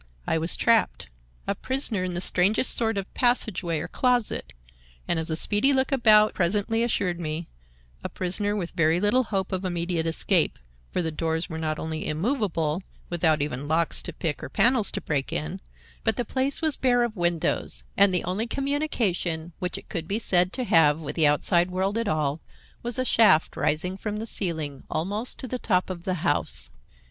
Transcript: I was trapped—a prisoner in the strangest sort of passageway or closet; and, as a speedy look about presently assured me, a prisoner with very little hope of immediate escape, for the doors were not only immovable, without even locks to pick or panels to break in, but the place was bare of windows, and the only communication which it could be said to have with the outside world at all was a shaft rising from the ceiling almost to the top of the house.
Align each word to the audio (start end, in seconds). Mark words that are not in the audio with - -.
I 0.25 0.39
was 0.39 0.55
trapped—a 0.55 1.53
prisoner 1.53 2.03
in 2.03 2.15
the 2.15 2.21
strangest 2.21 2.75
sort 2.75 2.97
of 2.97 3.13
passageway 3.13 3.77
or 3.79 3.87
closet; 3.87 4.51
and, 5.07 5.19
as 5.19 5.29
a 5.29 5.35
speedy 5.35 5.73
look 5.73 5.91
about 5.91 6.33
presently 6.33 6.81
assured 6.81 7.19
me, 7.21 7.47
a 8.03 8.09
prisoner 8.09 8.55
with 8.55 8.71
very 8.71 8.99
little 8.99 9.25
hope 9.25 9.51
of 9.51 9.63
immediate 9.63 10.07
escape, 10.07 10.57
for 10.91 11.03
the 11.03 11.11
doors 11.11 11.49
were 11.49 11.59
not 11.59 11.77
only 11.77 12.07
immovable, 12.07 12.81
without 13.11 13.43
even 13.43 13.67
locks 13.67 14.01
to 14.01 14.11
pick 14.11 14.43
or 14.43 14.49
panels 14.49 14.91
to 14.93 15.01
break 15.01 15.31
in, 15.31 15.61
but 16.03 16.15
the 16.15 16.25
place 16.25 16.63
was 16.63 16.75
bare 16.75 17.03
of 17.03 17.15
windows, 17.15 17.83
and 17.95 18.11
the 18.11 18.23
only 18.23 18.47
communication 18.47 19.53
which 19.59 19.77
it 19.77 19.87
could 19.87 20.07
be 20.07 20.17
said 20.17 20.51
to 20.53 20.63
have 20.63 20.99
with 20.99 21.15
the 21.15 21.27
outside 21.27 21.69
world 21.69 21.95
at 21.95 22.07
all 22.07 22.41
was 22.81 22.97
a 22.97 23.05
shaft 23.05 23.55
rising 23.55 23.97
from 23.97 24.17
the 24.17 24.25
ceiling 24.25 24.81
almost 24.89 25.37
to 25.37 25.47
the 25.47 25.59
top 25.59 25.91
of 25.91 26.05
the 26.05 26.15
house. 26.25 26.71